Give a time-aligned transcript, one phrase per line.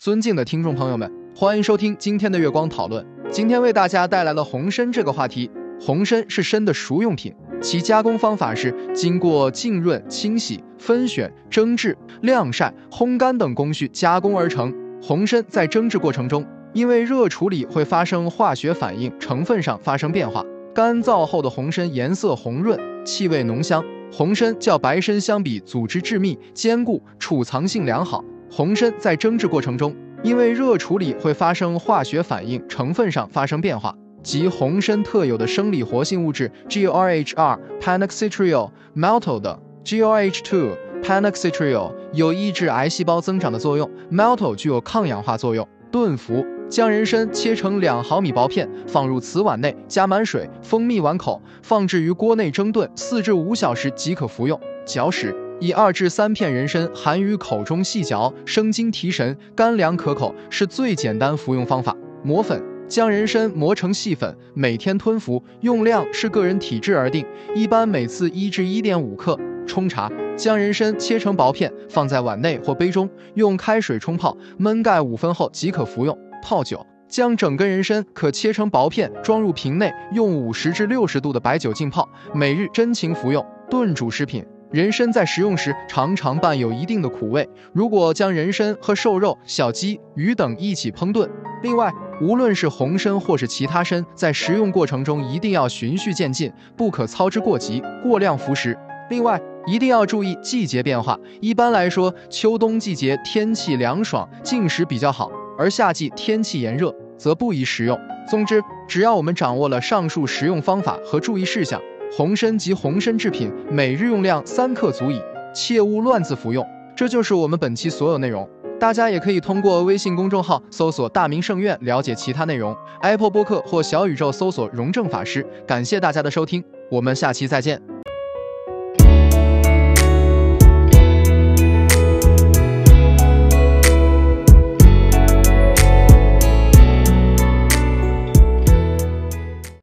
[0.00, 3.06] 尊敬的听众朋友们，欢迎收听今天的月光讨论。
[3.30, 5.50] 今天为大家带来了红参这个话题。
[5.78, 14.74] 红参是参的熟用品，其加工方法是经过浸润、清洗、分选、蒸制、晾晒、烘干等工序加工而成。
[15.02, 20.42] 红参在蒸制过程中，因为热处理会发生化学反应，成分上发生变化。
[20.74, 23.84] 干燥后的红参颜色红润，气味浓香。
[24.10, 28.24] 红参较白参相比，组织致密、坚固，储藏性良好。
[28.50, 39.58] 红参在蒸制过程中，因为热处理会发生化学反应，成分上发生变化，即红参特有的生理活性物质 GORHR、panoxytriol、maltol 等。
[39.84, 45.66] GORH2、panoxytriol 有抑制癌细胞增长的作用，maltol 具有抗氧化作用。
[45.90, 46.44] 炖服。
[46.68, 54.60] 将人参切成两毫米薄片，放入瓷碗内，加满水，封密碗口，放置于锅内蒸炖四至五小时即可服用。
[54.86, 61.94] 嚼食，以二至三片人参含于口中细嚼，生津提神，干凉可口，是最简单服用方法。
[62.22, 69.38] 磨粉，将人参磨成细粉，每天吞服，用量视个人体质而定，一般每次一至一点五克。
[69.66, 76.18] 冲茶，将人参切成薄片，放在碗内或杯中，用开水冲泡，焖盖五分后即可服用。
[76.42, 83.44] 泡酒，将整根人参可切成薄片，装入瓶内，用五十至六十度的白酒浸泡，每日真情服用。
[83.70, 91.28] 炖煮食品，人参在食用时常常伴有一定的苦味，如果将人参和瘦肉、小鸡、鱼等一起烹炖。
[91.60, 98.78] 另外，无论是红参或是其他参，在食用过程中一定要循序渐进，不可操之过急，过量服食。
[99.08, 105.28] 另外，一定要注意季节变化，一般来说，秋冬季节天气凉爽，进食比较好。
[105.58, 107.98] 而夏季天气炎热，则不宜食用。
[108.28, 115.22] 总之，只要我们掌握了上述食用方法和注意事项，红参及红参制品每日用量三克足矣，
[115.54, 116.66] 切勿乱自服用。
[116.96, 118.48] 这就是我们本期所有内容。
[118.80, 125.46] 大家也可以通过微信公众号搜索“大明圣院”了解其他内容，Apple 播客或小宇宙搜索“荣正法师”。
[125.66, 127.89] 感谢大家的收听，我们下期再见。